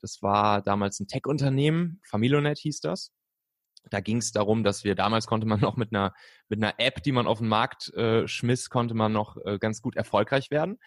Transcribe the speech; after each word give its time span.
Das 0.00 0.22
war 0.22 0.62
damals 0.62 1.00
ein 1.00 1.08
Tech-Unternehmen, 1.08 2.00
Familonet 2.04 2.58
hieß 2.58 2.80
das. 2.80 3.12
Da 3.88 4.00
ging 4.00 4.18
es 4.18 4.32
darum, 4.32 4.62
dass 4.62 4.84
wir 4.84 4.94
damals 4.94 5.26
konnte 5.26 5.46
man 5.46 5.60
noch 5.60 5.76
mit 5.76 5.94
einer 5.94 6.14
mit 6.48 6.62
einer 6.62 6.74
App, 6.78 7.02
die 7.02 7.12
man 7.12 7.26
auf 7.26 7.38
den 7.38 7.48
Markt 7.48 7.92
äh, 7.94 8.28
schmiss, 8.28 8.70
konnte 8.70 8.94
man 8.94 9.12
noch 9.12 9.36
äh, 9.44 9.58
ganz 9.58 9.82
gut 9.82 9.96
erfolgreich 9.96 10.50
werden. 10.50 10.78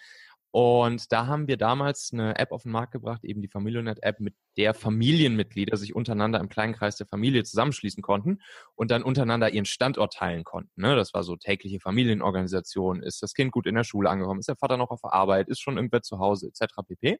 Und 0.56 1.12
da 1.12 1.26
haben 1.26 1.48
wir 1.48 1.58
damals 1.58 2.12
eine 2.14 2.38
App 2.38 2.52
auf 2.52 2.62
den 2.62 2.74
Markt 2.74 2.92
gebracht, 2.92 3.24
eben 3.24 3.42
die 3.42 3.48
Familionet-App, 3.48 4.20
mit 4.20 4.36
der 4.56 4.76
Familienmitglieder 4.76 5.78
sich 5.78 5.96
untereinander 5.96 6.40
im 6.40 6.48
kleinen 6.48 6.74
Kreis 6.74 6.96
der 6.96 7.08
Familie 7.08 7.44
zusammenschließen 7.44 8.04
konnten 8.04 8.38
und 8.76 8.92
dann 8.92 9.02
untereinander 9.02 9.50
ihren 9.50 9.66
Standort 9.66 10.14
teilen 10.14 10.44
konnten. 10.44 10.80
Ne? 10.80 10.96
Das 10.96 11.12
war 11.16 11.24
so 11.24 11.38
tägliche 11.38 11.80
Familienorganisation. 11.80 13.02
Ist 13.02 13.24
das 13.24 13.34
Kind 13.34 13.52
gut 13.52 13.66
in 13.66 13.74
der 13.74 13.84
Schule 13.84 14.12
angekommen? 14.12 14.42
Ist 14.42 14.48
der 14.48 14.56
Vater 14.56 14.78
noch 14.78 14.92
auf 14.92 15.02
der 15.02 15.14
Arbeit? 15.14 15.48
Ist 15.48 15.60
schon 15.60 15.78
irgendwer 15.78 16.04
zu 16.04 16.20
Hause? 16.20 16.50
Etc. 16.50 16.72
pp. 16.88 17.18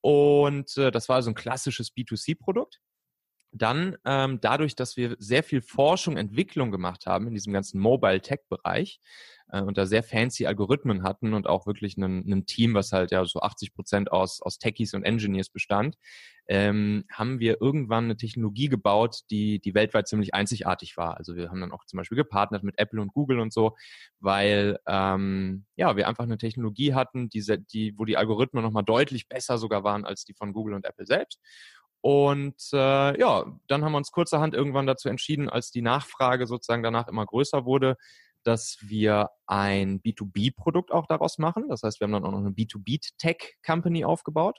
Und 0.00 0.76
äh, 0.76 0.90
das 0.90 1.08
war 1.08 1.22
so 1.22 1.30
ein 1.30 1.34
klassisches 1.34 1.94
B2C-Produkt. 1.94 2.80
Dann 3.52 3.96
ähm, 4.04 4.38
dadurch, 4.40 4.76
dass 4.76 4.96
wir 4.96 5.16
sehr 5.18 5.42
viel 5.42 5.60
Forschung, 5.60 6.16
Entwicklung 6.16 6.70
gemacht 6.70 7.06
haben 7.06 7.26
in 7.26 7.34
diesem 7.34 7.52
ganzen 7.52 7.80
Mobile 7.80 8.20
Tech 8.20 8.40
Bereich 8.48 9.00
äh, 9.52 9.60
und 9.60 9.76
da 9.78 9.86
sehr 9.86 10.02
fancy 10.02 10.46
Algorithmen 10.46 11.02
hatten 11.02 11.34
und 11.34 11.46
auch 11.46 11.66
wirklich 11.66 11.96
ein 11.96 12.46
Team, 12.46 12.74
was 12.74 12.92
halt 12.92 13.10
ja 13.10 13.24
so 13.24 13.40
80 13.40 13.74
Prozent 13.74 14.12
aus, 14.12 14.40
aus 14.40 14.58
Techies 14.58 14.94
und 14.94 15.02
Engineers 15.02 15.50
bestand, 15.50 15.96
ähm, 16.48 17.04
haben 17.12 17.38
wir 17.38 17.60
irgendwann 17.60 18.04
eine 18.04 18.16
Technologie 18.16 18.68
gebaut, 18.68 19.20
die, 19.30 19.60
die 19.60 19.74
weltweit 19.74 20.08
ziemlich 20.08 20.34
einzigartig 20.34 20.96
war. 20.96 21.16
Also 21.16 21.36
wir 21.36 21.48
haben 21.50 21.60
dann 21.60 21.72
auch 21.72 21.84
zum 21.84 21.98
Beispiel 21.98 22.16
gepartnert 22.16 22.64
mit 22.64 22.78
Apple 22.78 23.00
und 23.00 23.12
Google 23.12 23.40
und 23.40 23.52
so, 23.52 23.76
weil 24.18 24.78
ähm, 24.86 25.64
ja 25.76 25.96
wir 25.96 26.08
einfach 26.08 26.24
eine 26.24 26.38
Technologie 26.38 26.94
hatten, 26.94 27.28
die, 27.28 27.44
die, 27.72 27.94
wo 27.96 28.04
die 28.04 28.16
Algorithmen 28.16 28.64
nochmal 28.64 28.84
deutlich 28.84 29.28
besser 29.28 29.58
sogar 29.58 29.84
waren 29.84 30.04
als 30.04 30.24
die 30.24 30.34
von 30.34 30.52
Google 30.52 30.74
und 30.74 30.84
Apple 30.84 31.06
selbst. 31.06 31.40
Und 32.00 32.56
äh, 32.72 33.20
ja, 33.20 33.44
dann 33.68 33.84
haben 33.84 33.92
wir 33.92 33.98
uns 33.98 34.10
kurzerhand 34.10 34.54
irgendwann 34.54 34.86
dazu 34.86 35.08
entschieden, 35.08 35.48
als 35.48 35.70
die 35.70 35.82
Nachfrage 35.82 36.46
sozusagen 36.46 36.82
danach 36.82 37.08
immer 37.08 37.26
größer 37.26 37.64
wurde, 37.64 37.96
dass 38.42 38.78
wir 38.80 39.30
ein 39.46 40.00
B2B-Produkt 40.00 40.92
auch 40.92 41.06
daraus 41.06 41.38
machen. 41.38 41.68
Das 41.68 41.82
heißt, 41.82 42.00
wir 42.00 42.06
haben 42.06 42.12
dann 42.12 42.24
auch 42.24 42.32
noch 42.32 42.38
eine 42.38 42.50
B2B-Tech-Company 42.50 44.04
aufgebaut. 44.04 44.58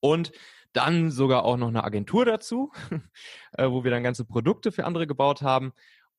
Und 0.00 0.30
dann 0.72 1.10
sogar 1.10 1.44
auch 1.44 1.56
noch 1.56 1.68
eine 1.68 1.84
Agentur 1.84 2.24
dazu, 2.24 2.70
äh, 3.52 3.68
wo 3.68 3.82
wir 3.82 3.90
dann 3.90 4.02
ganze 4.02 4.24
Produkte 4.24 4.70
für 4.70 4.84
andere 4.84 5.06
gebaut 5.06 5.42
haben. 5.42 5.72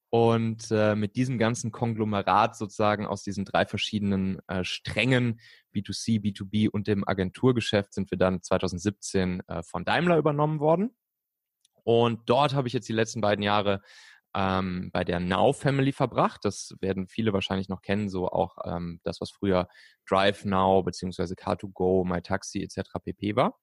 Und 0.09 0.72
äh, 0.72 0.95
mit 0.95 1.16
diesem 1.17 1.38
ganzen 1.38 1.72
Konglomerat 1.72 2.55
sozusagen 2.55 3.05
aus 3.05 3.23
diesen 3.23 3.44
drei 3.44 3.66
verschiedenen 3.66 4.39
äh, 4.47 4.64
Strängen, 4.64 5.39
B2C, 5.75 6.22
B2B 6.22 6.69
und 6.69 6.88
dem 6.88 7.05
Agenturgeschäft, 7.08 7.94
sind 7.94 8.09
wir 8.09 8.17
dann 8.17 8.41
2017 8.41 9.41
äh, 9.47 9.64
von 9.64 9.83
Daimler 9.83 10.17
übernommen 10.17 10.59
worden. 10.59 10.95
Und 11.83 12.30
dort 12.30 12.53
habe 12.53 12.67
ich 12.67 12.73
jetzt 12.73 12.88
die 12.88 12.94
letzten 12.94 13.22
beiden 13.22 13.44
Jahre 13.44 13.81
ähm, 14.33 14.91
bei 14.94 15.03
der 15.03 15.19
Now 15.19 15.52
Family 15.52 15.91
verbracht. 15.91 16.45
Das 16.45 16.75
werden 16.80 17.08
viele 17.08 17.33
wahrscheinlich 17.33 17.69
noch 17.69 17.81
kennen, 17.81 18.09
so 18.09 18.30
auch 18.30 18.58
ähm, 18.66 18.99
das, 19.03 19.19
was 19.19 19.31
früher 19.31 19.67
Drive 20.08 20.45
Now 20.45 20.83
beziehungsweise 20.83 21.36
Car2Go, 21.36 22.05
MyTaxi 22.05 22.61
etc. 22.61 22.89
pp 23.03 23.36
war. 23.36 23.58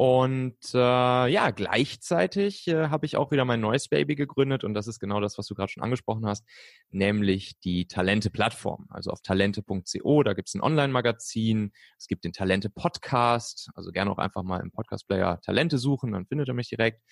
Und 0.00 0.56
äh, 0.74 0.78
ja, 0.78 1.50
gleichzeitig 1.50 2.68
äh, 2.68 2.86
habe 2.86 3.04
ich 3.04 3.16
auch 3.16 3.32
wieder 3.32 3.44
mein 3.44 3.60
neues 3.60 3.88
Baby 3.88 4.14
gegründet 4.14 4.62
und 4.62 4.72
das 4.74 4.86
ist 4.86 5.00
genau 5.00 5.18
das, 5.18 5.38
was 5.38 5.48
du 5.48 5.56
gerade 5.56 5.72
schon 5.72 5.82
angesprochen 5.82 6.24
hast, 6.24 6.44
nämlich 6.90 7.58
die 7.58 7.88
Talente-Plattform. 7.88 8.86
Also 8.90 9.10
auf 9.10 9.22
talente.co, 9.22 10.22
da 10.22 10.34
gibt 10.34 10.50
es 10.50 10.54
ein 10.54 10.60
Online-Magazin, 10.60 11.72
es 11.98 12.06
gibt 12.06 12.22
den 12.22 12.32
Talente-Podcast, 12.32 13.70
also 13.74 13.90
gerne 13.90 14.12
auch 14.12 14.18
einfach 14.18 14.44
mal 14.44 14.60
im 14.60 14.70
Podcast-Player 14.70 15.40
Talente 15.40 15.78
suchen, 15.78 16.12
dann 16.12 16.26
findet 16.26 16.46
er 16.46 16.54
mich 16.54 16.68
direkt. 16.68 17.02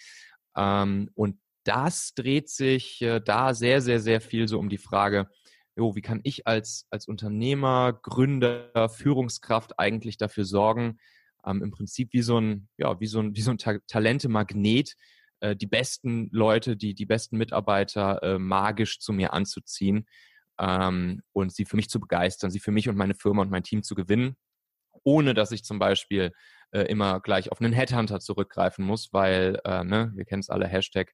Ähm, 0.57 1.11
und 1.15 1.41
das 1.65 2.15
dreht 2.15 2.49
sich 2.49 3.03
äh, 3.03 3.19
da 3.19 3.53
sehr, 3.55 3.81
sehr, 3.81 3.99
sehr 3.99 4.21
viel 4.21 4.47
so 4.47 4.61
um 4.61 4.69
die 4.69 4.79
Frage, 4.79 5.29
jo, 5.75 5.97
wie 5.97 6.03
kann 6.03 6.21
ich 6.23 6.47
als, 6.47 6.87
als 6.91 7.09
Unternehmer, 7.09 7.99
Gründer, 8.01 8.89
Führungskraft 8.91 9.77
eigentlich 9.81 10.19
dafür 10.19 10.45
sorgen, 10.45 11.01
ähm, 11.47 11.63
im 11.63 11.71
Prinzip 11.71 12.13
wie 12.13 12.23
so 12.23 12.39
ein, 12.39 12.69
ja, 12.77 12.99
wie 13.01 13.07
so 13.07 13.21
ein, 13.21 13.35
wie 13.37 13.43
so 13.43 13.51
ein 13.51 13.59
Ta 13.59 13.79
Talente-Magnet, 13.87 14.95
äh, 15.41 15.57
die 15.57 15.67
besten 15.67 16.29
Leute, 16.33 16.77
die, 16.77 16.95
die 16.95 17.07
besten 17.07 17.37
Mitarbeiter 17.39 18.23
äh, 18.23 18.39
magisch 18.39 19.01
zu 19.01 19.13
mir 19.13 19.33
anzuziehen 19.33 20.07
ähm, 20.59 21.23
und 21.33 21.53
sie 21.53 21.65
für 21.65 21.77
mich 21.77 21.89
zu 21.89 22.01
begeistern, 22.01 22.51
sie 22.51 22.61
für 22.61 22.73
mich 22.73 22.89
und 22.89 22.97
meine 22.97 23.15
Firma 23.15 23.43
und 23.43 23.51
mein 23.51 23.63
Team 23.63 23.83
zu 23.83 23.95
gewinnen, 23.95 24.37
ohne 25.05 25.35
dass 25.35 25.53
ich 25.53 25.65
zum 25.65 25.79
Beispiel 25.79 26.33
äh, 26.73 26.83
immer 26.83 27.21
gleich 27.21 27.53
auf 27.53 27.61
einen 27.61 27.73
Headhunter 27.73 28.21
zurückgreifen 28.21 28.85
muss, 28.85 29.13
weil, 29.13 29.61
äh, 29.65 29.85
ne, 29.85 30.13
wir 30.15 30.25
kennen 30.25 30.41
es 30.41 30.51
alle, 30.51 30.67
Hashtag 30.67 31.13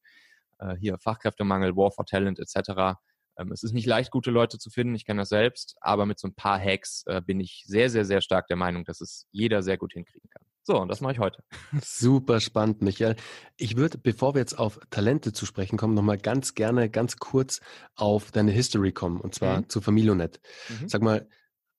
äh, 0.58 0.76
hier 0.76 0.98
Fachkräftemangel, 0.98 1.76
War 1.76 1.90
for 1.92 2.06
Talent 2.06 2.38
etc. 2.38 2.98
Ähm, 3.38 3.52
es 3.52 3.62
ist 3.62 3.72
nicht 3.72 3.86
leicht, 3.86 4.10
gute 4.10 4.30
Leute 4.30 4.58
zu 4.58 4.70
finden, 4.70 4.94
ich 4.94 5.04
kenne 5.04 5.22
das 5.22 5.28
selbst, 5.28 5.76
aber 5.80 6.06
mit 6.06 6.18
so 6.18 6.28
ein 6.28 6.34
paar 6.34 6.58
Hacks 6.60 7.04
äh, 7.06 7.20
bin 7.20 7.40
ich 7.40 7.64
sehr, 7.66 7.90
sehr, 7.90 8.04
sehr 8.04 8.20
stark 8.20 8.46
der 8.48 8.56
Meinung, 8.56 8.84
dass 8.84 9.00
es 9.00 9.26
jeder 9.30 9.62
sehr 9.62 9.78
gut 9.78 9.92
hinkriegen 9.92 10.28
kann. 10.30 10.42
So, 10.64 10.80
und 10.80 10.88
das 10.88 11.00
mache 11.00 11.14
ich 11.14 11.18
heute. 11.18 11.42
Super 11.82 12.40
spannend, 12.40 12.82
Michael. 12.82 13.16
Ich 13.56 13.76
würde, 13.76 13.98
bevor 13.98 14.34
wir 14.34 14.38
jetzt 14.40 14.58
auf 14.58 14.78
Talente 14.90 15.32
zu 15.32 15.44
sprechen 15.44 15.76
kommen, 15.76 15.94
nochmal 15.94 16.18
ganz 16.18 16.54
gerne, 16.54 16.88
ganz 16.88 17.16
kurz 17.16 17.60
auf 17.96 18.30
deine 18.30 18.52
History 18.52 18.92
kommen, 18.92 19.20
und 19.20 19.34
zwar 19.34 19.62
mhm. 19.62 19.68
zu 19.68 19.80
Familionet. 19.80 20.40
Mhm. 20.68 20.88
Sag 20.88 21.02
mal, 21.02 21.28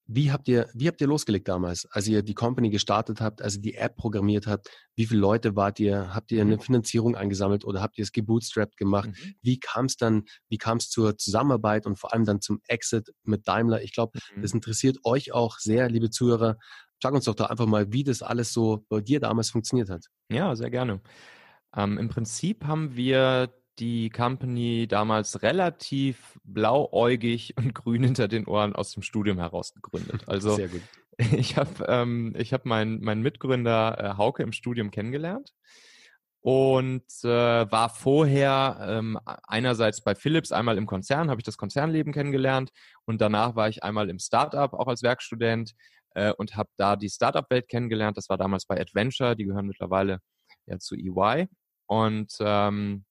wie 0.06 0.32
habt 0.32 0.48
ihr, 0.48 0.70
wie 0.74 0.88
habt 0.88 1.00
ihr 1.00 1.08
losgelegt 1.08 1.48
damals, 1.48 1.88
als 1.92 2.08
ihr 2.08 2.24
die 2.24 2.34
Company 2.34 2.70
gestartet 2.70 3.22
habt, 3.22 3.42
als 3.42 3.56
ihr 3.56 3.62
die 3.62 3.76
App 3.76 3.96
programmiert 3.96 4.48
habt? 4.48 4.70
Wie 4.96 5.06
viele 5.06 5.22
Leute 5.22 5.56
wart 5.56 5.80
ihr? 5.80 6.14
Habt 6.14 6.32
ihr 6.32 6.42
eine 6.42 6.58
mhm. 6.58 6.62
Finanzierung 6.62 7.16
eingesammelt 7.16 7.64
oder 7.64 7.82
habt 7.82 7.98
ihr 7.98 8.04
es 8.04 8.12
gebootstrapped 8.12 8.76
gemacht? 8.76 9.10
Mhm. 9.10 9.36
Wie 9.42 9.60
kam 9.60 9.86
es 9.86 9.96
dann, 9.96 10.24
wie 10.50 10.58
kam 10.58 10.78
es 10.78 10.90
zur 10.90 11.18
Zusammenarbeit 11.18 11.86
und 11.86 11.98
vor 11.98 12.14
allem 12.14 12.26
dann 12.26 12.42
zum 12.42 12.60
Exit 12.68 13.14
mit 13.24 13.48
Daimler? 13.48 13.82
Ich 13.82 13.94
glaube, 13.94 14.20
mhm. 14.36 14.42
das 14.42 14.54
interessiert 14.54 14.98
euch 15.04 15.32
auch 15.32 15.58
sehr, 15.60 15.90
liebe 15.90 16.10
Zuhörer. 16.10 16.58
Sag 17.02 17.14
uns 17.14 17.26
doch 17.26 17.36
da 17.36 17.46
einfach 17.46 17.66
mal, 17.66 17.92
wie 17.94 18.04
das 18.04 18.22
alles 18.22 18.52
so 18.52 18.86
bei 18.90 19.00
dir 19.00 19.20
damals 19.20 19.52
funktioniert 19.52 19.90
hat. 19.90 20.06
Ja, 20.30 20.56
sehr 20.56 20.70
gerne. 20.70 21.02
Ähm, 21.76 21.98
Im 21.98 22.10
Prinzip 22.10 22.66
haben 22.66 22.96
wir 22.96 23.54
die 23.80 24.10
Company 24.10 24.88
damals 24.88 25.42
relativ 25.42 26.40
blauäugig 26.44 27.56
und 27.58 27.74
grün 27.76 28.04
hinter 28.04 28.28
den 28.28 28.46
Ohren 28.46 28.76
aus 28.76 28.92
dem 28.92 29.04
Studium 29.04 29.40
heraus 29.40 29.74
gegründet. 29.74 30.24
Also 30.28 30.60
ich 31.18 31.58
habe 31.58 31.86
ähm, 31.88 32.34
ich 32.38 32.54
hab 32.54 32.66
meinen 32.66 33.02
mein 33.02 33.22
Mitgründer 33.22 33.98
äh, 34.00 34.18
Hauke 34.18 34.44
im 34.44 34.52
Studium 34.52 34.92
kennengelernt 34.92 35.54
und 36.42 37.06
äh, 37.24 37.72
war 37.72 37.90
vorher 37.90 38.78
ähm, 38.82 39.18
einerseits 39.48 40.04
bei 40.04 40.14
Philips, 40.14 40.52
einmal 40.52 40.78
im 40.78 40.86
Konzern, 40.86 41.30
habe 41.30 41.40
ich 41.40 41.46
das 41.46 41.58
Konzernleben 41.58 42.12
kennengelernt 42.12 42.72
und 43.06 43.22
danach 43.22 43.56
war 43.56 43.70
ich 43.70 43.84
einmal 43.84 44.10
im 44.10 44.20
Startup, 44.20 44.74
auch 44.74 44.88
als 44.88 45.04
Werkstudent 45.04 45.74
äh, 46.16 46.34
und 46.34 46.58
habe 46.58 46.70
da 46.76 46.98
die 46.98 47.10
Startup-Welt 47.10 47.70
kennengelernt. 47.70 48.18
Das 48.18 48.28
war 48.28 48.38
damals 48.38 48.66
bei 48.66 48.80
Adventure, 48.80 49.38
die 49.38 49.46
gehören 49.46 49.68
mittlerweile 49.68 50.20
ja 50.66 50.80
zu 50.80 50.96
EY 50.96 51.48
und 51.86 52.36
ähm, 52.42 53.06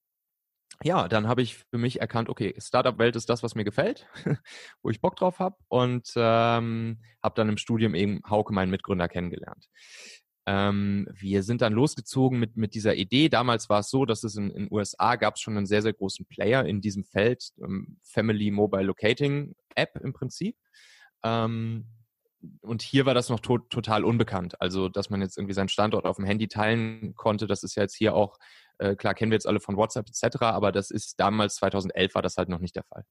ja, 0.85 1.09
dann 1.09 1.29
habe 1.29 1.43
ich 1.43 1.57
für 1.57 1.79
mich 1.79 2.01
erkannt, 2.01 2.29
okay, 2.29 2.55
Startup-Welt 2.59 3.17
ist 3.17 3.29
das, 3.29 3.43
was 3.43 3.55
mir 3.55 3.65
gefällt, 3.65 4.07
wo 4.83 4.91
ich 4.91 5.01
Bock 5.01 5.17
drauf 5.17 5.39
habe 5.39 5.57
und 5.69 6.13
ähm, 6.17 6.99
habe 7.23 7.35
dann 7.35 7.49
im 7.49 7.57
Studium 7.57 7.95
eben 7.95 8.21
Hauke, 8.29 8.53
meinen 8.53 8.71
Mitgründer, 8.71 9.09
kennengelernt. 9.09 9.69
Ähm, 10.45 11.07
wir 11.13 11.45
sind 11.45 11.63
dann 11.63 11.73
losgezogen 11.73 12.39
mit, 12.39 12.57
mit 12.57 12.75
dieser 12.75 12.97
Idee. 12.97 13.29
Damals 13.29 13.69
war 13.69 13.81
es 13.81 13.91
so, 13.91 14.05
dass 14.05 14.25
es 14.25 14.37
in 14.37 14.53
den 14.53 14.69
USA 14.71 15.15
gab 15.17 15.37
es 15.37 15.41
schon 15.41 15.57
einen 15.57 15.67
sehr, 15.67 15.83
sehr 15.83 15.93
großen 15.93 16.27
Player 16.27 16.65
in 16.65 16.81
diesem 16.81 17.05
Feld, 17.05 17.51
ähm, 17.63 17.99
Family 18.03 18.51
Mobile 18.51 18.83
Locating 18.83 19.55
App 19.77 19.97
im 20.03 20.13
Prinzip. 20.13 20.57
Ähm, 21.23 21.87
und 22.61 22.83
hier 22.83 23.07
war 23.07 23.15
das 23.15 23.29
noch 23.29 23.39
to 23.39 23.59
total 23.59 24.05
unbekannt. 24.05 24.61
Also, 24.61 24.89
dass 24.89 25.11
man 25.11 25.21
jetzt 25.21 25.39
irgendwie 25.39 25.55
seinen 25.55 25.69
Standort 25.69 26.07
auf 26.07 26.17
dem 26.17 26.25
Handy 26.25 26.49
teilen 26.49 27.15
konnte, 27.15 27.47
das 27.47 27.63
ist 27.63 27.77
ja 27.77 27.85
jetzt 27.85 27.95
hier 27.95 28.15
auch, 28.15 28.37
äh, 28.83 28.97
klar 28.97 29.15
kennen 29.15 29.31
wir 29.31 29.37
jetzt 29.37 29.47
alle 29.47 29.61
von 29.61 29.77
WhatsApp 29.77 30.09
etc., 30.09 30.43
aber 30.43 30.73
das 30.73 30.91
ist 30.91 31.21
damals 31.21 31.57
2011 31.57 32.15
war 32.15 32.23
das 32.23 32.37
halt 32.37 32.49
noch 32.49 32.59
nicht 32.59 32.75
der 32.75 32.85
Fall. 32.85 33.05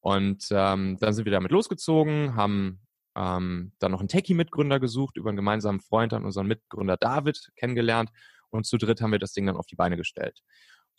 Und 0.00 0.46
ähm, 0.50 0.98
dann 1.00 1.14
sind 1.14 1.24
wir 1.24 1.32
damit 1.32 1.50
losgezogen, 1.50 2.36
haben 2.36 2.80
ähm, 3.16 3.72
dann 3.78 3.92
noch 3.92 4.00
einen 4.00 4.08
Techie-Mitgründer 4.08 4.78
gesucht, 4.78 5.16
über 5.16 5.30
einen 5.30 5.36
gemeinsamen 5.36 5.80
Freund 5.80 6.12
an 6.12 6.24
unseren 6.24 6.46
Mitgründer 6.46 6.96
David 6.96 7.50
kennengelernt 7.56 8.10
und 8.50 8.66
zu 8.66 8.76
dritt 8.76 9.00
haben 9.00 9.12
wir 9.12 9.18
das 9.18 9.32
Ding 9.32 9.46
dann 9.46 9.56
auf 9.56 9.66
die 9.66 9.76
Beine 9.76 9.96
gestellt. 9.96 10.40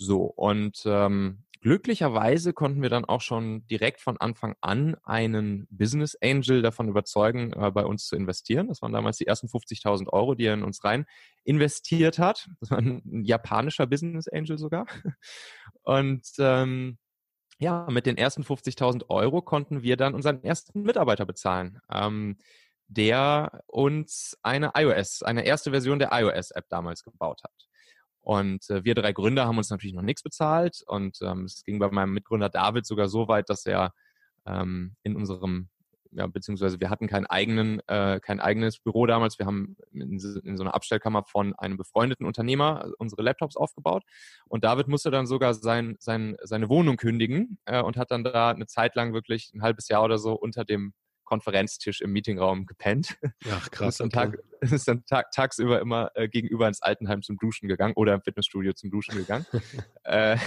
So, 0.01 0.24
und 0.24 0.81
ähm, 0.86 1.44
glücklicherweise 1.62 2.54
konnten 2.54 2.81
wir 2.81 2.90
dann 2.90 3.04
auch 3.04 3.19
schon 3.19 3.68
direkt 3.68 4.00
von 4.00 4.16
Anfang 4.18 4.56
an 4.62 4.96
einen 5.04 5.68
Business 5.69 6.18
Angel 6.22 6.62
davon 6.62 6.88
überzeugen, 6.88 7.51
äh, 7.51 7.69
bei 7.72 7.86
uns 7.86 8.07
zu 8.07 8.16
investieren. 8.16 8.69
Das 8.69 8.81
waren 8.81 8.94
damals 8.94 9.18
die 9.18 9.28
ersten 9.28 9.48
50.000 9.48 10.07
Euro, 10.07 10.36
die 10.36 10.46
er 10.46 10.54
in 10.54 10.63
uns 10.63 10.84
rein 10.86 11.06
investiert 11.44 12.18
hat. 12.18 12.50
Das 12.62 12.72
war 12.72 12.78
ein 12.80 13.25
japanischer 13.25 13.88
Business 13.88 14.30
Angel 14.30 14.57
sogar. 14.57 14.86
Und 15.84 16.25
ähm, 16.40 16.98
ja, 17.60 17.88
mit 17.90 18.06
den 18.06 18.18
ersten 18.18 18.44
50.000 18.44 19.10
Euro 19.10 19.42
konnten 19.42 19.84
wir 19.84 19.98
dann 19.98 20.16
unseren 20.16 20.44
ersten 20.44 20.84
Mitarbeiter 20.84 21.25
bezahlen. 21.25 21.80
Ähm, 21.92 22.38
der 22.88 23.63
uns 23.68 24.38
eine 24.42 24.72
iOS, 24.75 25.22
eine 25.24 25.45
erste 25.45 25.72
Version 25.72 26.00
der 26.00 26.10
iOS-App 26.12 26.68
damals 26.69 27.04
gebaut 27.04 27.42
hat. 27.44 27.69
Und 28.30 28.70
äh, 28.70 28.84
wir 28.84 28.94
drei 28.94 29.12
Gründer 29.12 29.48
haben 29.48 29.58
uns 29.58 29.72
natürlich 29.72 29.96
noch 29.96 30.04
nichts 30.04 30.22
bezahlt 30.22 30.84
und 30.86 31.18
ähm, 31.24 31.46
es 31.46 31.64
ging 31.64 31.80
bei 31.80 31.90
meinem 31.90 32.14
Mitgründer 32.14 32.48
David 32.48 32.86
sogar 32.86 33.10
so 33.10 33.28
weit, 33.28 33.50
dass 33.50 33.66
er 33.66 33.92
ähm, 34.46 34.96
in 35.02 35.16
unserem 35.16 35.70
ja, 36.12 36.28
beziehungsweise 36.28 36.80
wir 36.80 36.92
hatten 36.92 37.08
keinen 37.08 37.26
eigenen, 37.26 37.81
äh, 37.88 38.20
kein 38.20 38.40
eigenes 38.40 38.78
Büro 38.78 39.08
damals. 39.08 39.40
Wir 39.40 39.48
haben 39.48 39.78
in, 39.94 40.20
in, 40.44 40.58
so 40.58 40.64
einer 40.64 40.76
Abstellkammer 40.76 41.24
von 41.24 41.56
einem 41.56 41.78
befreundeten 41.78 42.28
Unternehmer 42.28 42.86
äh, 42.86 42.92
unsere 43.00 43.24
Laptops 43.24 43.58
aufgebaut. 43.58 44.04
Und 44.48 44.64
David 44.64 44.88
musste 44.88 45.10
dann 45.10 45.26
sogar 45.26 45.56
sein, 45.56 45.96
sein, 46.00 46.38
seine 46.44 46.70
Wohnung 46.70 46.98
kündigen 46.98 47.58
äh, 47.66 47.81
und 47.81 47.98
hat 47.98 48.12
dann 48.12 48.24
da 48.24 48.52
eine 48.52 48.68
Zeit 48.68 48.94
lang 48.94 49.12
wirklich 49.12 49.52
ein 49.56 49.64
halbes 49.64 49.88
Jahr 49.88 50.04
oder 50.04 50.20
so 50.20 50.34
unter 50.34 50.66
dem 50.66 50.94
Konferenztisch 51.30 52.02
im 52.02 52.12
Meetingraum 52.12 52.66
gepennt. 52.66 53.20
Ach, 53.52 53.70
krass. 53.72 54.02
Und 54.02 54.08
ist 54.08 54.16
dann, 54.16 54.31
Tag, 54.31 54.44
ist 54.62 54.88
dann 54.88 55.06
tag, 55.06 55.31
tagsüber 55.31 55.80
immer 55.80 56.10
äh, 56.16 56.28
gegenüber 56.28 56.68
ins 56.68 56.81
Altenheim 56.81 57.22
zum 57.22 57.38
Duschen 57.38 57.70
gegangen 57.70 57.94
oder 57.96 58.16
im 58.16 58.22
Fitnessstudio 58.22 58.74
zum 58.74 58.90
Duschen 58.90 59.16
gegangen. 59.16 59.46
äh, 60.04 60.38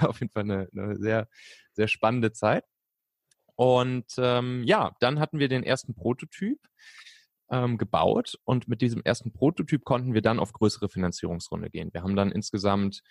auf 0.00 0.20
jeden 0.20 0.30
Fall 0.30 0.44
eine, 0.44 0.68
eine 0.72 0.96
sehr, 0.96 1.28
sehr 1.72 1.88
spannende 1.88 2.30
Zeit. 2.30 2.64
Und 3.56 4.06
ähm, 4.18 4.62
ja, 4.64 4.92
dann 5.00 5.18
hatten 5.18 5.40
wir 5.40 5.48
den 5.48 5.64
ersten 5.64 5.96
Prototyp 5.96 6.60
ähm, 7.50 7.76
gebaut 7.76 8.38
und 8.44 8.68
mit 8.68 8.82
diesem 8.82 9.02
ersten 9.02 9.32
Prototyp 9.32 9.84
konnten 9.84 10.14
wir 10.14 10.22
dann 10.22 10.38
auf 10.38 10.52
größere 10.52 10.88
Finanzierungsrunde 10.88 11.70
gehen. 11.70 11.90
Wir 11.92 12.04
haben 12.04 12.14
dann 12.14 12.30
insgesamt 12.30 13.02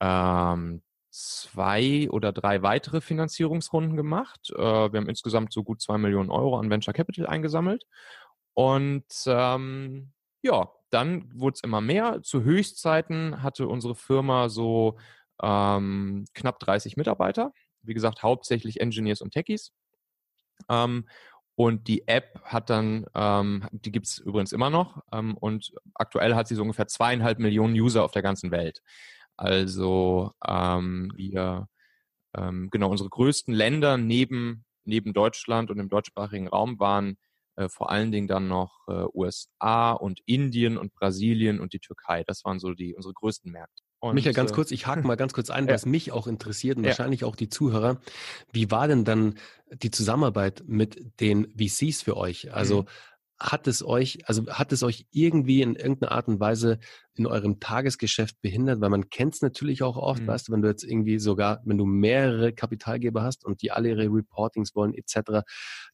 ähm, 0.00 0.82
zwei 1.18 2.08
oder 2.10 2.32
drei 2.32 2.62
weitere 2.62 3.00
Finanzierungsrunden 3.00 3.96
gemacht. 3.96 4.50
Äh, 4.54 4.58
wir 4.62 5.00
haben 5.00 5.08
insgesamt 5.08 5.52
so 5.52 5.64
gut 5.64 5.80
zwei 5.80 5.98
Millionen 5.98 6.30
Euro 6.30 6.58
an 6.58 6.70
Venture 6.70 6.94
Capital 6.94 7.26
eingesammelt. 7.26 7.84
Und 8.54 9.06
ähm, 9.26 10.12
ja, 10.42 10.70
dann 10.90 11.30
wurde 11.34 11.54
es 11.54 11.62
immer 11.62 11.80
mehr. 11.80 12.22
Zu 12.22 12.42
Höchstzeiten 12.42 13.42
hatte 13.42 13.68
unsere 13.68 13.94
Firma 13.94 14.48
so 14.48 14.98
ähm, 15.42 16.24
knapp 16.34 16.58
30 16.60 16.96
Mitarbeiter 16.96 17.52
wie 17.82 17.94
gesagt, 17.94 18.22
hauptsächlich 18.22 18.80
Engineers 18.80 19.20
und 19.20 19.32
Techies. 19.32 19.72
Ähm, 20.68 21.08
und 21.54 21.88
die 21.88 22.06
App 22.06 22.40
hat 22.44 22.70
dann, 22.70 23.06
ähm, 23.16 23.66
die 23.72 23.90
gibt 23.90 24.06
es 24.06 24.18
übrigens 24.18 24.52
immer 24.52 24.70
noch. 24.70 25.02
Ähm, 25.12 25.36
und 25.36 25.72
aktuell 25.94 26.34
hat 26.34 26.46
sie 26.46 26.54
so 26.54 26.62
ungefähr 26.62 26.86
zweieinhalb 26.86 27.40
Millionen 27.40 27.74
User 27.74 28.04
auf 28.04 28.12
der 28.12 28.22
ganzen 28.22 28.52
Welt. 28.52 28.82
Also 29.38 30.32
ähm, 30.46 31.12
wir, 31.14 31.68
ähm, 32.36 32.68
genau, 32.70 32.90
unsere 32.90 33.08
größten 33.08 33.54
Länder 33.54 33.96
neben, 33.96 34.64
neben 34.84 35.14
Deutschland 35.14 35.70
und 35.70 35.78
im 35.78 35.88
deutschsprachigen 35.88 36.48
Raum 36.48 36.78
waren 36.80 37.16
äh, 37.54 37.68
vor 37.68 37.90
allen 37.90 38.10
Dingen 38.10 38.26
dann 38.26 38.48
noch 38.48 38.80
äh, 38.88 39.04
USA 39.14 39.92
und 39.92 40.20
Indien 40.26 40.76
und 40.76 40.92
Brasilien 40.92 41.60
und 41.60 41.72
die 41.72 41.78
Türkei. 41.78 42.24
Das 42.26 42.44
waren 42.44 42.58
so 42.58 42.74
die 42.74 42.94
unsere 42.94 43.14
größten 43.14 43.50
Märkte. 43.52 43.84
Und, 44.00 44.14
Michael, 44.14 44.34
ganz 44.34 44.50
äh, 44.50 44.54
kurz, 44.54 44.72
ich 44.72 44.88
hake 44.88 45.02
mal 45.06 45.16
ganz 45.16 45.32
kurz 45.32 45.50
ein, 45.50 45.68
was 45.68 45.86
mich 45.86 46.10
auch 46.10 46.26
interessiert 46.26 46.76
und 46.76 46.84
ja. 46.84 46.90
wahrscheinlich 46.90 47.22
auch 47.22 47.36
die 47.36 47.48
Zuhörer. 47.48 48.00
Wie 48.52 48.72
war 48.72 48.88
denn 48.88 49.04
dann 49.04 49.38
die 49.72 49.92
Zusammenarbeit 49.92 50.64
mit 50.66 51.20
den 51.20 51.46
VCs 51.56 52.02
für 52.02 52.16
euch? 52.16 52.52
Also 52.52 52.82
mhm 52.82 52.86
hat 53.40 53.68
es 53.68 53.84
euch, 53.84 54.18
also 54.28 54.46
hat 54.48 54.72
es 54.72 54.82
euch 54.82 55.06
irgendwie 55.10 55.62
in 55.62 55.76
irgendeiner 55.76 56.12
Art 56.12 56.26
und 56.28 56.40
Weise 56.40 56.78
in 57.14 57.26
eurem 57.26 57.60
Tagesgeschäft 57.60 58.40
behindert? 58.40 58.80
Weil 58.80 58.90
man 58.90 59.10
kennt 59.10 59.34
es 59.34 59.42
natürlich 59.42 59.82
auch 59.82 59.96
oft, 59.96 60.22
mhm. 60.22 60.26
weißt 60.26 60.48
du, 60.48 60.52
wenn 60.52 60.62
du 60.62 60.68
jetzt 60.68 60.82
irgendwie 60.82 61.18
sogar, 61.18 61.62
wenn 61.64 61.78
du 61.78 61.84
mehrere 61.84 62.52
Kapitalgeber 62.52 63.22
hast 63.22 63.44
und 63.44 63.62
die 63.62 63.70
alle 63.70 63.90
ihre 63.90 64.12
Reportings 64.12 64.74
wollen 64.74 64.92
etc., 64.92 65.44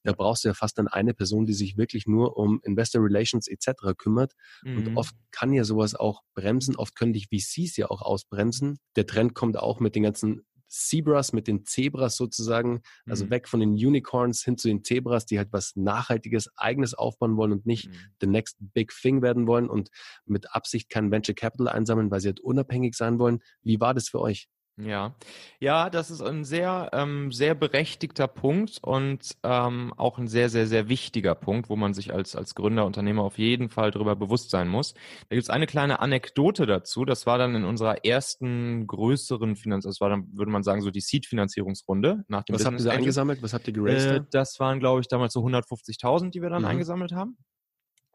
da 0.02 0.12
brauchst 0.12 0.44
du 0.44 0.49
ja 0.49 0.55
fast 0.55 0.79
dann 0.79 0.88
eine 0.88 1.12
Person, 1.12 1.44
die 1.44 1.52
sich 1.52 1.76
wirklich 1.76 2.06
nur 2.06 2.37
um 2.37 2.61
Investor 2.62 3.02
Relations 3.02 3.47
etc. 3.47 3.94
kümmert. 3.97 4.32
Mhm. 4.62 4.76
Und 4.76 4.97
oft 4.97 5.14
kann 5.31 5.52
ja 5.52 5.64
sowas 5.64 5.94
auch 5.94 6.23
bremsen, 6.35 6.76
oft 6.76 6.97
können 6.97 7.12
dich 7.12 7.29
VCs 7.29 7.76
ja 7.76 7.90
auch 7.90 8.00
ausbremsen. 8.00 8.79
Der 8.97 9.06
Trend 9.06 9.35
kommt 9.35 9.58
auch 9.58 9.81
mit 9.81 9.94
den 9.94 10.02
ganzen 10.02 10.47
Zebras 10.69 11.32
mit 11.32 11.46
den 11.46 11.64
Zebras 11.64 12.16
sozusagen, 12.16 12.82
also 13.06 13.26
mhm. 13.26 13.31
weg 13.31 13.49
von 13.49 13.61
den 13.61 13.72
Unicorns 13.72 14.43
hin 14.43 14.58
zu 14.58 14.69
den 14.69 14.82
Zebras, 14.82 15.26
die 15.26 15.38
halt 15.38 15.52
was 15.52 15.76
Nachhaltiges, 15.76 16.50
Eigenes 16.56 16.94
aufbauen 16.94 17.37
wollen 17.37 17.52
und 17.52 17.66
nicht 17.66 17.88
mhm. 17.88 17.94
the 18.20 18.26
next 18.26 18.56
big 18.61 18.93
thing 18.93 19.22
werden 19.22 19.46
wollen 19.46 19.69
und 19.69 19.90
mit 20.26 20.55
Absicht 20.55 20.90
kein 20.90 21.11
Venture 21.11 21.34
Capital 21.34 21.69
einsammeln, 21.69 22.11
weil 22.11 22.20
sie 22.20 22.28
halt 22.28 22.40
unabhängig 22.40 22.94
sein 22.94 23.19
wollen. 23.19 23.40
Wie 23.62 23.81
war 23.81 23.94
das 23.94 24.08
für 24.08 24.20
euch? 24.20 24.49
Ja, 24.76 25.15
ja, 25.61 25.88
das 25.88 26.11
ist 26.11 26.21
ein 26.21 26.43
sehr, 26.44 26.91
ähm, 26.93 27.31
sehr 27.31 27.55
berechtigter 27.55 28.26
Punkt 28.26 28.81
und 28.82 29.37
ähm, 29.44 29.94
auch 29.97 30.19
ein 30.19 30.26
sehr, 30.26 30.49
sehr, 30.49 30.67
sehr 30.67 30.88
wichtiger 30.88 31.37
Punkt, 31.37 31.69
wo 31.69 31.76
man 31.76 31.94
sich 31.94 32.12
als, 32.12 32.35
als 32.35 32.56
Gründer, 32.56 32.85
Unternehmer 32.85 33.23
auf 33.23 33.38
jeden 33.38 33.69
Fall 33.69 33.93
darüber 33.93 34.17
bewusst 34.17 34.50
sein 34.50 34.67
muss. 34.67 34.94
Da 35.29 35.37
gibt 35.37 35.44
es 35.44 35.50
eine 35.50 35.69
kleine 35.69 36.00
Anekdote 36.00 36.67
dazu. 36.67 37.05
Das 37.05 37.25
war 37.25 37.38
dann 37.38 37.55
in 37.55 37.65
unserer 37.65 38.05
ersten 38.05 38.88
größeren 38.88 39.55
Finanz, 39.55 39.85
das 39.85 40.00
war 40.00 40.09
dann, 40.09 40.26
würde 40.32 40.50
man 40.50 40.65
sagen, 40.65 40.82
so 40.82 40.91
die 40.91 41.00
Seed-Finanzierungsrunde 41.00 42.25
nach 42.26 42.43
dem 42.43 42.55
Was 42.55 42.65
Business 42.65 42.82
habt 42.85 42.94
ihr 42.94 42.99
eingesammelt? 42.99 43.43
Was 43.44 43.55
habt 43.55 43.69
ihr 43.69 43.75
geraced? 43.75 44.06
Äh, 44.06 44.21
das 44.32 44.59
waren, 44.59 44.81
glaube 44.81 45.00
ich, 45.00 45.06
damals 45.06 45.35
so 45.35 45.41
150.000, 45.47 46.31
die 46.31 46.43
wir 46.43 46.50
dann 46.50 46.62
mhm. 46.62 46.69
eingesammelt 46.69 47.12
haben. 47.12 47.38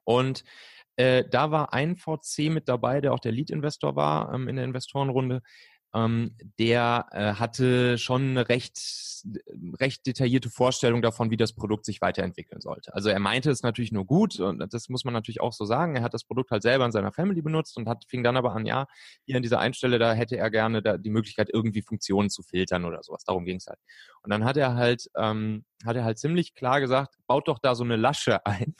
Und 0.03 0.43
äh, 0.97 1.23
da 1.29 1.51
war 1.51 1.71
ein 1.71 1.95
VC 1.95 2.49
mit 2.49 2.67
dabei, 2.67 2.99
der 2.99 3.13
auch 3.13 3.19
der 3.19 3.31
Lead-Investor 3.31 3.95
war 3.95 4.33
ähm, 4.33 4.49
in 4.49 4.57
der 4.57 4.65
Investorenrunde 4.65 5.41
ähm, 5.93 6.35
der 6.59 7.07
äh, 7.11 7.33
hatte 7.33 7.97
schon 7.97 8.29
eine 8.29 8.47
recht, 8.47 8.77
recht 9.79 10.05
detaillierte 10.05 10.49
Vorstellung 10.49 11.01
davon, 11.01 11.31
wie 11.31 11.37
das 11.37 11.53
Produkt 11.53 11.85
sich 11.85 11.99
weiterentwickeln 12.01 12.61
sollte. 12.61 12.93
Also 12.93 13.09
er 13.09 13.19
meinte 13.19 13.49
es 13.49 13.63
natürlich 13.63 13.91
nur 13.91 14.05
gut 14.05 14.39
und 14.39 14.71
das 14.71 14.89
muss 14.89 15.03
man 15.03 15.13
natürlich 15.13 15.41
auch 15.41 15.53
so 15.53 15.65
sagen. 15.65 15.95
Er 15.95 16.03
hat 16.03 16.13
das 16.13 16.23
Produkt 16.23 16.51
halt 16.51 16.61
selber 16.61 16.85
in 16.85 16.91
seiner 16.91 17.11
Family 17.11 17.41
benutzt 17.41 17.75
und 17.77 17.89
hat, 17.89 18.05
fing 18.07 18.23
dann 18.23 18.37
aber 18.37 18.53
an, 18.53 18.65
ja, 18.65 18.85
hier 19.25 19.37
an 19.37 19.41
dieser 19.41 19.59
Einstelle, 19.59 19.97
da 19.97 20.13
hätte 20.13 20.37
er 20.37 20.51
gerne 20.51 20.81
da 20.83 20.97
die 20.97 21.09
Möglichkeit, 21.09 21.49
irgendwie 21.51 21.81
Funktionen 21.81 22.29
zu 22.29 22.43
filtern 22.43 22.85
oder 22.85 23.01
sowas. 23.01 23.23
Darum 23.25 23.45
ging 23.45 23.57
es 23.57 23.65
halt. 23.67 23.79
Und 24.21 24.31
dann 24.31 24.45
hat 24.45 24.57
er 24.57 24.75
halt, 24.75 25.09
ähm, 25.17 25.65
hat 25.85 25.95
er 25.95 26.03
halt 26.03 26.19
ziemlich 26.19 26.53
klar 26.53 26.81
gesagt, 26.81 27.15
baut 27.25 27.47
doch 27.47 27.59
da 27.59 27.73
so 27.73 27.83
eine 27.83 27.95
Lasche 27.95 28.45
ein. 28.45 28.75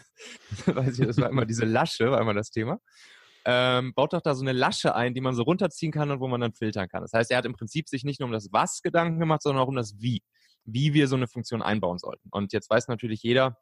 Weiß 0.65 0.99
ich, 0.99 1.07
das 1.07 1.17
war 1.17 1.29
immer 1.29 1.45
diese 1.45 1.65
Lasche, 1.65 2.11
war 2.11 2.21
immer 2.21 2.33
das 2.35 2.51
Thema 2.51 2.79
ähm, 3.45 3.93
baut 3.93 4.13
doch 4.13 4.21
da 4.21 4.35
so 4.35 4.43
eine 4.43 4.51
Lasche 4.53 4.95
ein, 4.95 5.13
die 5.13 5.21
man 5.21 5.35
so 5.35 5.43
runterziehen 5.43 5.91
kann 5.91 6.11
und 6.11 6.19
wo 6.19 6.27
man 6.27 6.41
dann 6.41 6.53
filtern 6.53 6.87
kann. 6.87 7.01
Das 7.01 7.13
heißt, 7.13 7.31
er 7.31 7.37
hat 7.37 7.45
im 7.45 7.53
Prinzip 7.53 7.87
sich 7.87 8.03
nicht 8.03 8.19
nur 8.19 8.27
um 8.27 8.33
das 8.33 8.51
Was 8.51 8.81
Gedanken 8.81 9.19
gemacht, 9.19 9.41
sondern 9.41 9.63
auch 9.63 9.67
um 9.67 9.75
das 9.75 9.99
Wie, 9.99 10.21
wie 10.65 10.93
wir 10.93 11.07
so 11.07 11.15
eine 11.15 11.27
Funktion 11.27 11.61
einbauen 11.61 11.97
sollten. 11.97 12.29
Und 12.31 12.53
jetzt 12.53 12.69
weiß 12.69 12.87
natürlich 12.87 13.23
jeder, 13.23 13.57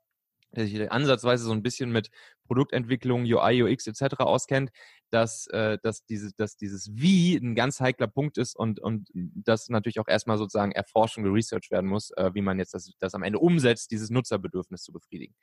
der 0.55 0.65
sich 0.65 0.91
ansatzweise 0.91 1.45
so 1.45 1.51
ein 1.51 1.63
bisschen 1.63 1.91
mit 1.91 2.09
Produktentwicklung, 2.45 3.23
UI, 3.23 3.63
UX 3.63 3.87
etc. 3.87 4.19
auskennt, 4.19 4.71
dass, 5.09 5.47
äh, 5.47 5.77
dass, 5.81 6.05
diese, 6.05 6.31
dass 6.37 6.57
dieses 6.57 6.89
Wie 6.93 7.35
ein 7.35 7.55
ganz 7.55 7.79
heikler 7.79 8.07
Punkt 8.07 8.37
ist 8.37 8.55
und, 8.55 8.79
und 8.79 9.09
das 9.13 9.69
natürlich 9.69 9.99
auch 9.99 10.07
erstmal 10.07 10.37
sozusagen 10.37 10.71
erforscht 10.71 11.17
und 11.17 11.25
werden 11.25 11.89
muss, 11.89 12.11
äh, 12.11 12.31
wie 12.33 12.41
man 12.41 12.59
jetzt 12.59 12.73
das, 12.73 12.91
das 12.99 13.13
am 13.13 13.23
Ende 13.23 13.39
umsetzt, 13.39 13.91
dieses 13.91 14.09
Nutzerbedürfnis 14.09 14.83
zu 14.83 14.91
befriedigen. 14.91 15.35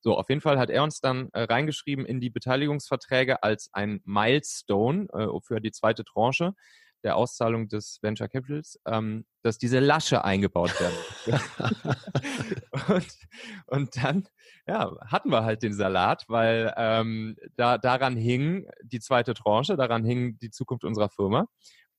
So, 0.00 0.16
auf 0.16 0.28
jeden 0.28 0.40
Fall 0.40 0.58
hat 0.58 0.70
er 0.70 0.82
uns 0.82 1.00
dann 1.00 1.28
äh, 1.32 1.42
reingeschrieben 1.42 2.06
in 2.06 2.20
die 2.20 2.30
Beteiligungsverträge 2.30 3.42
als 3.42 3.70
ein 3.72 4.00
Milestone 4.04 5.08
äh, 5.12 5.26
für 5.42 5.60
die 5.60 5.72
zweite 5.72 6.04
Tranche 6.04 6.54
der 7.02 7.16
Auszahlung 7.16 7.68
des 7.68 7.98
Venture 8.02 8.28
Capitals, 8.28 8.78
ähm, 8.86 9.24
dass 9.42 9.58
diese 9.58 9.78
Lasche 9.78 10.24
eingebaut 10.24 10.72
werden. 10.80 11.40
und, 12.88 13.06
und 13.66 13.96
dann 13.96 14.28
ja, 14.66 14.92
hatten 15.06 15.30
wir 15.30 15.44
halt 15.44 15.62
den 15.62 15.72
Salat, 15.72 16.24
weil 16.28 16.72
ähm, 16.76 17.36
da, 17.56 17.78
daran 17.78 18.16
hing 18.16 18.68
die 18.82 19.00
zweite 19.00 19.34
Tranche, 19.34 19.76
daran 19.76 20.04
hing 20.04 20.38
die 20.38 20.50
Zukunft 20.50 20.84
unserer 20.84 21.08
Firma. 21.08 21.46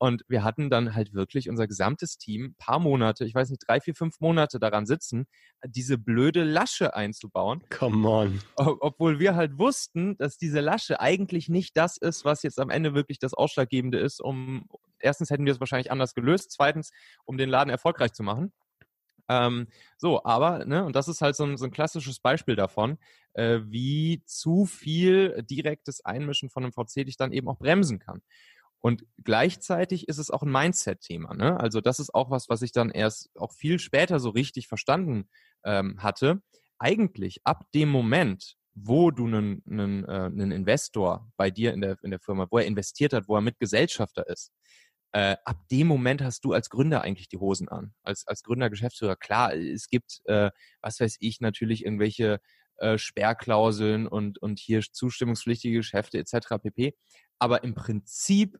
Und 0.01 0.24
wir 0.27 0.43
hatten 0.43 0.72
dann 0.72 0.96
halt 0.96 1.13
wirklich 1.13 1.48
unser 1.48 1.67
gesamtes 1.67 2.17
Team 2.17 2.55
paar 2.58 2.79
Monate, 2.79 3.24
ich 3.24 3.36
weiß 3.36 3.51
nicht, 3.51 3.62
drei, 3.67 3.79
vier, 3.79 3.93
fünf 3.93 4.20
Monate 4.20 4.60
daran 4.60 4.88
sitzen, 4.88 5.27
diese 5.63 6.00
blöde 6.00 6.43
Lasche 6.43 6.96
einzubauen. 6.96 7.62
Come 7.70 8.10
on. 8.10 8.41
Obwohl 8.55 9.20
wir 9.20 9.36
halt 9.36 9.60
wussten, 9.60 10.17
dass 10.17 10.39
diese 10.39 10.60
Lasche 10.60 11.00
eigentlich 11.00 11.50
nicht 11.50 11.77
das 11.77 11.98
ist, 11.98 12.25
was 12.25 12.41
jetzt 12.41 12.60
am 12.60 12.72
Ende 12.72 12.96
wirklich 12.96 13.20
das 13.20 13.36
Ausschlaggebende 13.36 14.00
ist, 14.00 14.22
um, 14.22 14.65
erstens 14.98 15.29
hätten 15.29 15.46
wir 15.46 15.53
es 15.53 15.60
wahrscheinlich 15.60 15.91
anders 15.91 16.15
gelöst, 16.15 16.50
zweitens, 16.50 16.89
um 17.25 17.38
den 17.38 17.50
Laden 17.50 17.70
erfolgreich 17.70 18.13
zu 18.13 18.24
machen. 18.24 18.51
Ähm, 19.29 19.67
so, 19.98 20.24
aber, 20.24 20.65
ne, 20.65 20.84
und 20.84 20.96
das 20.96 21.10
ist 21.10 21.22
halt 21.22 21.36
so 21.36 21.43
ein, 21.43 21.58
so 21.58 21.65
ein 21.65 21.72
klassisches 21.72 22.20
Beispiel 22.20 22.55
davon, 22.55 22.98
äh, 23.34 23.60
wie 23.65 24.24
zu 24.25 24.65
viel 24.65 25.43
direktes 25.43 26.03
Einmischen 26.03 26.50
von 26.50 26.63
einem 26.63 26.74
VC 26.74 27.05
dich 27.05 27.17
dann 27.17 27.31
eben 27.34 27.48
auch 27.48 27.60
bremsen 27.60 28.00
kann. 28.00 28.24
Und 28.81 29.05
gleichzeitig 29.23 30.07
ist 30.07 30.17
es 30.17 30.31
auch 30.31 30.41
ein 30.41 30.51
Mindset-Thema. 30.51 31.35
Ne? 31.35 31.59
Also 31.59 31.81
das 31.81 32.00
ist 32.00 32.13
auch 32.15 32.31
was, 32.31 32.50
was 32.50 32.63
ich 32.63 32.71
dann 32.71 32.89
erst 32.89 33.29
auch 33.35 33.53
viel 33.53 33.79
später 33.79 34.19
so 34.19 34.29
richtig 34.29 34.67
verstanden 34.67 35.29
ähm, 35.63 36.01
hatte. 36.01 36.41
Eigentlich 36.79 37.41
ab 37.43 37.65
dem 37.73 37.89
Moment, 37.89 38.57
wo 38.73 39.11
du 39.11 39.27
einen, 39.27 39.63
einen, 39.69 40.05
äh, 40.05 40.25
einen 40.25 40.51
Investor 40.51 41.31
bei 41.38 41.51
dir 41.51 41.73
in 41.73 41.81
der, 41.81 41.97
in 42.01 42.09
der 42.09 42.19
Firma, 42.19 42.47
wo 42.50 42.57
er 42.57 42.65
investiert 42.65 43.13
hat, 43.13 43.27
wo 43.27 43.35
er 43.35 43.41
Mitgesellschafter 43.41 44.27
ist, 44.27 44.51
äh, 45.13 45.35
ab 45.45 45.67
dem 45.69 45.88
Moment 45.88 46.23
hast 46.23 46.45
du 46.45 46.53
als 46.53 46.69
Gründer 46.69 47.01
eigentlich 47.01 47.27
die 47.27 47.38
Hosen 47.38 47.67
an. 47.67 47.93
Als, 48.01 48.25
als 48.27 48.43
Gründer, 48.43 48.69
Geschäftsführer, 48.69 49.17
klar, 49.17 49.53
es 49.53 49.89
gibt, 49.89 50.21
äh, 50.25 50.51
was 50.81 51.00
weiß 51.00 51.17
ich, 51.19 51.41
natürlich 51.41 51.85
irgendwelche 51.85 52.39
äh, 52.77 52.97
Sperrklauseln 52.97 54.07
und, 54.07 54.41
und 54.41 54.59
hier 54.59 54.81
zustimmungspflichtige 54.81 55.77
Geschäfte 55.77 56.17
etc. 56.17 56.55
pp. 56.63 56.95
Aber 57.39 57.63
im 57.63 57.75
Prinzip 57.75 58.57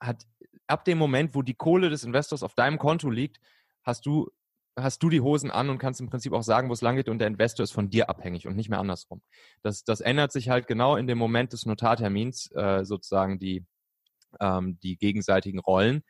hat 0.00 0.26
ab 0.66 0.84
dem 0.84 0.98
Moment, 0.98 1.34
wo 1.34 1.42
die 1.42 1.54
Kohle 1.54 1.90
des 1.90 2.04
Investors 2.04 2.42
auf 2.42 2.54
deinem 2.54 2.78
Konto 2.78 3.10
liegt, 3.10 3.40
hast 3.82 4.06
du 4.06 4.30
hast 4.76 5.02
du 5.02 5.08
die 5.08 5.20
Hosen 5.20 5.50
an 5.50 5.68
und 5.68 5.78
kannst 5.78 6.00
im 6.00 6.08
Prinzip 6.08 6.32
auch 6.32 6.42
sagen, 6.42 6.68
wo 6.68 6.72
es 6.72 6.80
lang 6.80 6.96
geht 6.96 7.08
und 7.08 7.18
der 7.18 7.28
Investor 7.28 7.64
ist 7.64 7.72
von 7.72 7.90
dir 7.90 8.08
abhängig 8.08 8.46
und 8.46 8.56
nicht 8.56 8.70
mehr 8.70 8.78
andersrum. 8.78 9.22
Das, 9.62 9.84
das 9.84 10.00
ändert 10.00 10.32
sich 10.32 10.48
halt 10.48 10.66
genau 10.66 10.96
in 10.96 11.06
dem 11.06 11.18
Moment 11.18 11.52
des 11.52 11.66
Notartermins, 11.66 12.50
äh, 12.52 12.84
sozusagen 12.84 13.38
die, 13.38 13.64
ähm, 14.40 14.78
die 14.82 14.96
gegenseitigen 14.96 15.58
Rollen, 15.58 16.02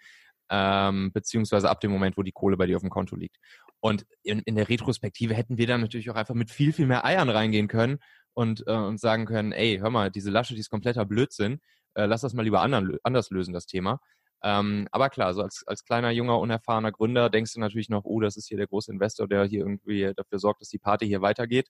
ähm, 0.50 1.11
beziehungsweise 1.12 1.70
ab 1.70 1.80
dem 1.80 1.90
Moment, 1.90 2.16
wo 2.16 2.23
die 2.23 2.32
Kohle 2.32 2.56
bei 2.56 2.66
dir 2.66 2.76
auf 2.76 2.82
dem 2.82 2.90
Konto 2.90 3.16
liegt. 3.16 3.37
Und 3.80 4.04
in, 4.23 4.40
in 4.40 4.56
der 4.56 4.68
Retrospektive 4.68 5.35
hätten 5.35 5.56
wir 5.56 5.66
dann 5.66 5.80
natürlich 5.80 6.11
auch 6.11 6.16
einfach 6.16 6.35
mit 6.35 6.50
viel, 6.50 6.73
viel 6.73 6.87
mehr 6.87 7.04
Eiern 7.04 7.30
reingehen 7.30 7.66
können 7.66 7.99
und, 8.35 8.65
äh, 8.67 8.73
und 8.73 9.01
sagen 9.01 9.27
können, 9.27 9.53
ey, 9.53 9.79
hör 9.79 9.91
mal, 9.91 10.11
diese 10.11 10.31
Lasche, 10.31 10.55
die 10.55 10.61
ist 10.61 10.71
kompletter 10.71 11.05
Blödsinn, 11.05 11.61
äh, 11.95 12.07
lass 12.07 12.23
das 12.23 12.35
mal 12.35 12.43
lieber 12.43 12.63
anderen, 12.63 12.97
anders 13.03 13.31
lösen, 13.31 13.53
das 13.53 13.67
Thema. 13.67 14.01
Ähm, 14.43 14.89
aber 14.91 15.11
klar, 15.11 15.35
so 15.35 15.43
als, 15.43 15.65
als 15.67 15.85
kleiner, 15.85 16.11
junger, 16.11 16.39
unerfahrener 16.39 16.93
Gründer 16.93 17.29
denkst 17.29 17.55
du 17.55 17.61
natürlich 17.61 17.91
noch, 17.91 18.05
oh, 18.05 18.21
das 18.21 18.37
ist 18.37 18.49
hier 18.49 18.57
der 18.57 18.69
große 18.69 18.91
Investor, 18.91 19.29
der 19.29 19.45
hier 19.45 19.61
irgendwie 19.61 20.13
dafür 20.17 20.39
sorgt, 20.39 20.63
dass 20.63 20.69
die 20.69 20.79
Party 20.79 21.07
hier 21.07 21.21
weitergeht. 21.21 21.69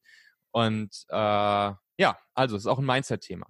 Und 0.53 1.05
äh, 1.09 1.15
ja, 1.15 2.19
also 2.35 2.57
es 2.57 2.63
ist 2.63 2.67
auch 2.67 2.79
ein 2.79 2.87
Mindset-Thema. 2.87 3.47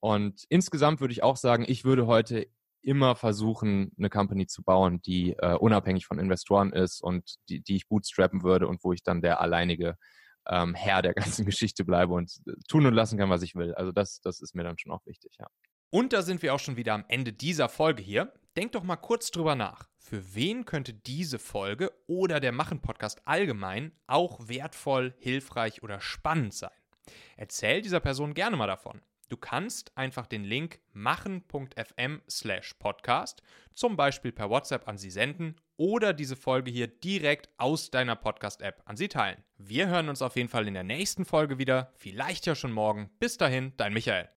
Und 0.00 0.44
insgesamt 0.48 1.00
würde 1.00 1.12
ich 1.12 1.22
auch 1.22 1.36
sagen, 1.36 1.64
ich 1.66 1.84
würde 1.84 2.06
heute 2.06 2.46
immer 2.82 3.14
versuchen, 3.14 3.92
eine 3.98 4.08
Company 4.08 4.46
zu 4.46 4.62
bauen, 4.62 5.02
die 5.02 5.34
äh, 5.38 5.54
unabhängig 5.54 6.06
von 6.06 6.18
Investoren 6.18 6.72
ist 6.72 7.02
und 7.02 7.36
die, 7.48 7.60
die 7.60 7.76
ich 7.76 7.88
bootstrappen 7.88 8.42
würde 8.42 8.68
und 8.68 8.82
wo 8.82 8.92
ich 8.92 9.02
dann 9.02 9.20
der 9.20 9.40
alleinige 9.40 9.96
ähm, 10.48 10.74
Herr 10.74 11.02
der 11.02 11.14
ganzen 11.14 11.44
Geschichte 11.46 11.84
bleibe 11.84 12.14
und 12.14 12.40
äh, 12.46 12.52
tun 12.68 12.86
und 12.86 12.94
lassen 12.94 13.18
kann, 13.18 13.30
was 13.30 13.42
ich 13.42 13.54
will. 13.54 13.74
Also 13.74 13.92
das, 13.92 14.20
das 14.20 14.40
ist 14.40 14.54
mir 14.54 14.64
dann 14.64 14.78
schon 14.78 14.92
auch 14.92 15.04
wichtig, 15.06 15.32
ja. 15.38 15.46
Und 15.90 16.12
da 16.12 16.22
sind 16.22 16.42
wir 16.42 16.54
auch 16.54 16.60
schon 16.60 16.76
wieder 16.76 16.94
am 16.94 17.04
Ende 17.08 17.32
dieser 17.32 17.68
Folge 17.68 18.02
hier. 18.02 18.32
Denk 18.56 18.72
doch 18.72 18.84
mal 18.84 18.96
kurz 18.96 19.32
drüber 19.32 19.56
nach. 19.56 19.88
Für 19.98 20.34
wen 20.34 20.64
könnte 20.64 20.94
diese 20.94 21.38
Folge 21.40 21.90
oder 22.06 22.38
der 22.38 22.52
Machen-Podcast 22.52 23.26
allgemein 23.26 23.92
auch 24.06 24.48
wertvoll, 24.48 25.14
hilfreich 25.18 25.82
oder 25.82 26.00
spannend 26.00 26.54
sein? 26.54 26.70
Erzähl 27.36 27.82
dieser 27.82 28.00
Person 28.00 28.34
gerne 28.34 28.56
mal 28.56 28.68
davon. 28.68 29.00
Du 29.28 29.36
kannst 29.36 29.96
einfach 29.96 30.26
den 30.26 30.44
Link 30.44 30.80
machen.fm 30.92 32.22
slash 32.28 32.74
podcast 32.74 33.42
zum 33.74 33.96
Beispiel 33.96 34.32
per 34.32 34.50
WhatsApp 34.50 34.88
an 34.88 34.98
sie 34.98 35.10
senden 35.10 35.56
oder 35.80 36.12
diese 36.12 36.36
Folge 36.36 36.70
hier 36.70 36.88
direkt 36.88 37.48
aus 37.56 37.90
deiner 37.90 38.14
Podcast-App 38.14 38.82
an 38.84 38.98
sie 38.98 39.08
teilen. 39.08 39.42
Wir 39.56 39.88
hören 39.88 40.10
uns 40.10 40.20
auf 40.20 40.36
jeden 40.36 40.50
Fall 40.50 40.68
in 40.68 40.74
der 40.74 40.84
nächsten 40.84 41.24
Folge 41.24 41.56
wieder, 41.56 41.90
vielleicht 41.96 42.44
ja 42.44 42.54
schon 42.54 42.70
morgen. 42.70 43.08
Bis 43.18 43.38
dahin, 43.38 43.72
dein 43.78 43.94
Michael. 43.94 44.28